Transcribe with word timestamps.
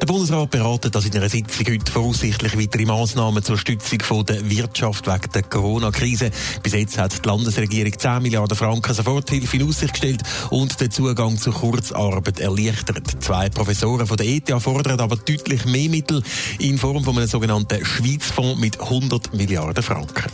Der 0.00 0.06
Bundesrat 0.06 0.50
beratet, 0.50 0.94
dass 0.94 1.06
in 1.06 1.16
einer 1.16 1.28
Sitzung 1.28 1.66
heute 1.66 1.90
voraussichtlich 1.90 2.58
weitere 2.58 2.84
Massnahmen 2.84 3.42
zur 3.42 3.56
Stützung 3.56 4.26
der 4.26 4.50
Wirtschaft 4.50 5.06
wegen 5.06 5.32
der 5.32 5.42
Corona-Krise. 5.42 6.30
Bis 6.62 6.72
jetzt 6.72 6.98
hat 6.98 7.24
die 7.24 7.28
Landesregierung 7.28 7.98
10 7.98 8.22
Milliarden 8.22 8.56
Franken 8.56 8.92
Soforthilfe 8.92 9.56
in 9.56 9.68
Aussicht 9.68 9.94
gestellt 9.94 10.22
und 10.50 10.80
den 10.80 10.90
Zugang 10.90 11.38
zur 11.38 11.54
Kurzarbeit 11.54 12.40
erleichtert. 12.40 13.22
Zwei 13.22 13.48
Professoren 13.48 14.06
von 14.06 14.16
der 14.16 14.26
ETH 14.26 14.50
fordern 14.60 15.00
aber 15.00 15.16
deutlich 15.16 15.64
mehr 15.64 15.88
Mittel 15.88 16.22
in 16.58 16.78
Form 16.78 17.04
von 17.04 17.16
einem 17.16 17.28
sogenannten 17.28 17.84
Schweizfonds 17.84 18.60
mit 18.60 18.80
100 18.80 19.32
Milliarden 19.32 19.82
Franken. 19.82 20.30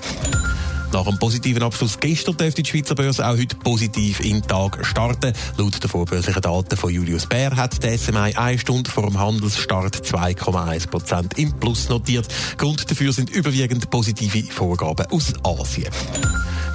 Nach 0.93 1.07
einem 1.07 1.19
positiven 1.19 1.63
Abschluss 1.63 2.01
gestern 2.01 2.37
dürfte 2.37 2.63
die 2.63 2.69
Schweizer 2.69 2.97
Börse 2.97 3.25
auch 3.25 3.37
heute 3.37 3.55
positiv 3.55 4.19
in 4.21 4.41
den 4.41 4.43
Tag 4.43 4.85
starten. 4.85 5.33
Laut 5.57 5.81
der 5.81 5.89
vorbörslichen 5.89 6.43
Daten 6.43 6.77
von 6.77 6.93
Julius 6.93 7.27
Bär 7.27 7.55
hat 7.55 7.81
der 7.85 7.97
SMI 7.97 8.35
eine 8.35 8.59
Stunde 8.59 8.91
vor 8.91 9.07
dem 9.07 9.19
Handelsstart 9.19 9.97
2,1 9.97 10.89
Prozent 10.89 11.39
im 11.39 11.53
Plus 11.53 11.89
notiert. 11.89 12.27
Grund 12.57 12.91
dafür 12.91 13.13
sind 13.13 13.31
überwiegend 13.31 13.89
positive 13.89 14.43
Vorgaben 14.53 15.07
aus 15.13 15.33
Asien. 15.45 15.91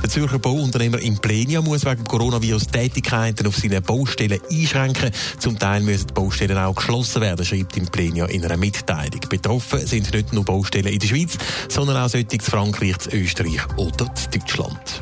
Der 0.05 0.11
Zürcher 0.11 0.37
Bauunternehmer 0.37 0.99
Implenia 0.99 1.61
muss 1.61 1.83
wegen 1.83 2.03
Coronavirus 2.03 2.67
Tätigkeiten 2.67 3.47
auf 3.47 3.57
seinen 3.57 3.81
Baustellen 3.81 4.39
einschränken. 4.51 5.09
Zum 5.39 5.57
Teil 5.57 5.81
müssen 5.81 6.07
die 6.07 6.13
Baustellen 6.13 6.59
auch 6.59 6.75
geschlossen 6.75 7.21
werden, 7.21 7.43
schreibt 7.43 7.75
Implenia 7.75 8.25
in 8.25 8.45
einer 8.45 8.55
Mitteilung. 8.55 9.21
Betroffen 9.27 9.85
sind 9.85 10.13
nicht 10.13 10.31
nur 10.31 10.45
Baustellen 10.45 10.87
in 10.87 10.99
der 10.99 11.07
Schweiz, 11.07 11.39
sondern 11.69 11.97
auch 11.97 12.09
solche 12.09 12.27
in 12.31 12.39
Frankreich, 12.39 12.97
Österreich 13.11 13.65
oder 13.77 14.04
Deutschland. 14.31 14.94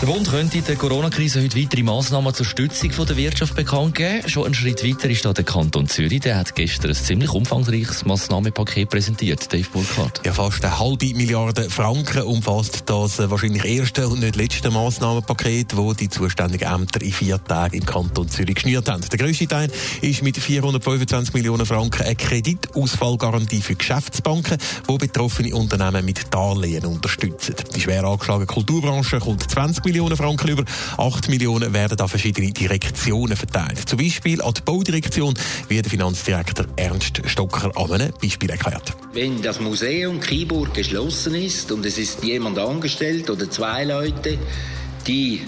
Der 0.00 0.06
Bund 0.06 0.30
könnte 0.30 0.58
in 0.58 0.64
der 0.64 0.76
Corona-Krise 0.76 1.42
heute 1.42 1.60
weitere 1.60 1.82
Massnahmen 1.82 2.32
zur 2.32 2.46
Stützung 2.46 2.92
der 3.04 3.16
Wirtschaft 3.16 3.56
bekannt 3.56 3.96
geben. 3.96 4.28
Schon 4.28 4.44
einen 4.44 4.54
Schritt 4.54 4.84
weiter 4.86 5.10
ist 5.10 5.24
da 5.24 5.32
der 5.32 5.42
Kanton 5.42 5.88
Zürich. 5.88 6.20
Der 6.20 6.36
hat 6.36 6.54
gestern 6.54 6.92
ein 6.92 6.94
ziemlich 6.94 7.32
umfangreiches 7.32 8.04
Massnahmenpaket 8.04 8.90
präsentiert. 8.90 9.52
Dave 9.52 9.66
Burkhardt. 9.72 10.20
Ja, 10.24 10.32
fast 10.32 10.64
eine 10.64 10.78
halbe 10.78 11.12
Milliarde 11.14 11.68
Franken 11.68 12.22
umfasst 12.22 12.84
das 12.86 13.18
äh, 13.18 13.28
wahrscheinlich 13.28 13.64
erste 13.64 14.06
und 14.06 14.20
nicht 14.20 14.36
letzte 14.36 14.70
Massnahmenpaket, 14.70 15.76
wo 15.76 15.92
die 15.94 16.08
zuständigen 16.08 16.72
Ämter 16.72 17.02
in 17.02 17.12
vier 17.12 17.42
Tagen 17.42 17.76
im 17.76 17.84
Kanton 17.84 18.28
Zürich 18.28 18.54
geschnürt 18.54 18.88
haben. 18.88 19.02
Der 19.02 19.18
grösste 19.18 19.48
Teil 19.48 19.68
ist 20.00 20.22
mit 20.22 20.36
425 20.36 21.34
Millionen 21.34 21.66
Franken 21.66 22.02
eine 22.02 22.14
Kreditausfallgarantie 22.14 23.62
für 23.62 23.74
Geschäftsbanken, 23.74 24.58
wo 24.86 24.96
betroffene 24.96 25.56
Unternehmen 25.56 26.04
mit 26.04 26.32
Darlehen 26.32 26.86
unterstützen. 26.86 27.56
Schwer 27.88 28.04
angeschlagene 28.04 28.44
Kulturbranche 28.44 29.18
kommt 29.18 29.50
20 29.50 29.82
Millionen 29.86 30.14
Franken 30.14 30.48
über. 30.48 30.62
8 30.98 31.30
Millionen 31.30 31.72
werden 31.72 31.98
an 31.98 32.06
verschiedene 32.06 32.52
Direktionen 32.52 33.34
verteilt. 33.34 33.88
Zum 33.88 33.98
Beispiel 33.98 34.42
an 34.42 34.52
die 34.52 34.60
Baudirektion, 34.60 35.32
wie 35.68 35.80
der 35.80 35.90
Finanzdirektor 35.90 36.66
Ernst 36.76 37.22
Stocker 37.24 37.72
an 37.74 37.92
einem 37.92 38.12
Beispiel 38.20 38.50
erklärt. 38.50 38.94
Wenn 39.14 39.40
das 39.40 39.58
Museum 39.58 40.20
Kiburg 40.20 40.74
geschlossen 40.74 41.34
ist 41.34 41.72
und 41.72 41.86
es 41.86 41.96
ist 41.96 42.22
jemand 42.22 42.58
angestellt 42.58 43.30
oder 43.30 43.50
zwei 43.50 43.84
Leute, 43.84 44.36
die 45.06 45.40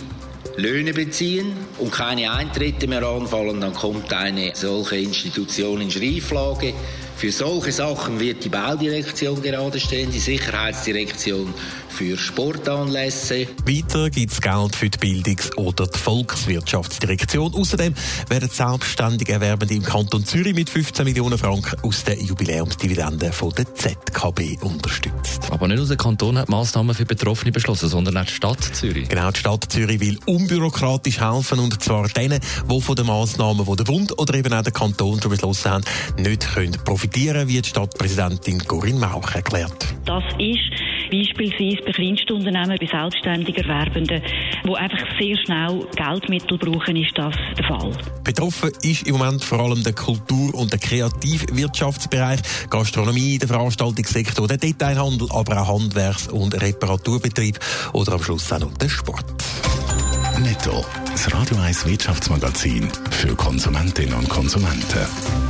Löhne 0.57 0.95
beziehen 0.95 1.53
und 1.79 1.93
keine 1.93 2.33
Eintritte 2.33 2.87
mehr 2.87 3.03
anfallen, 3.03 3.61
dann 3.61 3.75
kommt 3.75 4.15
eine 4.15 4.53
solche 4.55 4.97
Institution 4.97 5.83
in 5.83 5.91
Schrieflage. 5.91 6.73
Für 7.21 7.33
solche 7.33 7.71
Sachen 7.71 8.19
wird 8.19 8.45
die 8.45 8.49
Baudirektion 8.49 9.43
gerade 9.43 9.79
stehen, 9.79 10.11
die 10.11 10.19
Sicherheitsdirektion 10.19 11.53
für 11.91 12.17
Sportanlässe. 12.17 13.47
Weiter 13.67 14.09
gibt 14.09 14.33
es 14.33 14.41
Geld 14.41 14.75
für 14.75 14.89
die 14.89 14.97
Bildungs- 14.97 15.55
oder 15.59 15.87
die 15.87 15.99
Volkswirtschaftsdirektion. 15.99 17.53
Außerdem 17.53 17.95
werden 18.31 18.49
selbstständig 18.49 19.29
Erwerbende 19.29 19.75
im 19.75 19.83
Kanton 19.83 20.25
Zürich 20.25 20.55
mit 20.55 20.71
15 20.71 21.05
Millionen 21.05 21.37
Franken 21.37 21.79
aus 21.83 22.05
der 22.05 22.19
Jubiläumsdividende 22.19 23.33
von 23.33 23.51
der 23.51 23.75
ZKB 23.75 24.63
unterstützt. 24.63 25.51
Aber 25.51 25.69
nicht 25.69 25.77
nur 25.77 25.89
der 25.89 25.99
Kanton 25.99 26.39
hat 26.39 26.49
Massnahmen 26.49 26.95
für 26.95 27.05
Betroffene 27.05 27.53
beschlossen, 27.53 27.91
sondern 27.91 28.17
auch 28.17 28.25
die 28.25 28.33
Stadt 28.33 28.63
Zürich. 28.73 29.11
Genau, 29.11 29.31
die 29.31 29.41
Stadt 29.41 29.67
Zürich 29.71 30.01
will 30.01 30.19
unbürokratisch 30.25 31.21
helfen 31.21 31.59
und 31.59 31.83
zwar 31.83 32.09
denen, 32.09 32.41
die 32.71 32.81
von 32.81 32.97
den 32.97 33.05
Massnahmen, 33.05 33.67
die 33.67 33.77
der 33.77 33.85
Bund 33.85 34.19
oder 34.19 34.33
eben 34.35 34.55
auch 34.55 34.63
der 34.63 34.73
Kanton 34.73 35.21
schon 35.21 35.31
beschlossen 35.31 35.71
haben, 35.71 35.85
nicht 36.17 36.55
können 36.55 36.79
profitieren, 36.83 37.10
wie 37.15 37.61
die 37.61 37.69
Stadtpräsidentin 37.69 38.59
Corinne 38.67 39.01
Mauch 39.01 39.35
erklärt. 39.35 39.95
Das 40.05 40.25
ist 40.39 41.11
beispielsweise 41.11 41.83
bei 41.85 41.93
Kleinstunternehmen, 41.93 42.79
bei 42.79 42.87
selbstständig 42.87 43.57
Erwerbenden, 43.57 44.23
die 44.65 44.75
einfach 44.75 45.07
sehr 45.19 45.37
schnell 45.45 45.87
Geldmittel 45.97 46.59
brauchen, 46.59 46.97
ist 46.97 47.17
das 47.17 47.35
der 47.57 47.65
Fall. 47.65 47.93
Betroffen 48.25 48.71
ist 48.83 49.07
im 49.07 49.17
Moment 49.17 49.43
vor 49.45 49.61
allem 49.61 49.83
der 49.83 49.93
Kultur- 49.93 50.55
und 50.55 50.73
der 50.73 50.79
Kreativwirtschaftsbereich, 50.79 52.41
Gastronomie, 52.71 53.39
der 53.39 53.49
Veranstaltungssektor, 53.49 54.47
der 54.47 54.59
Detailhandel, 54.59 55.29
aber 55.33 55.63
auch 55.63 55.69
Handwerks- 55.69 56.29
und 56.29 56.61
Reparaturbetrieb 56.61 57.59
oder 57.93 58.13
am 58.15 58.23
Schluss 58.23 58.53
auch 58.53 58.61
noch 58.61 58.77
der 58.79 58.89
Sport. 58.89 59.25
Netto, 60.39 60.85
das 61.11 61.33
Radio 61.35 61.59
1 61.59 61.87
Wirtschaftsmagazin 61.87 62.89
für 63.11 63.35
Konsumentinnen 63.35 64.15
und 64.15 64.29
Konsumenten. 64.29 65.50